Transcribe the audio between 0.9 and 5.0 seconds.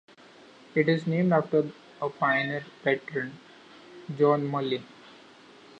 named after a pioneer patriot, John Marlin.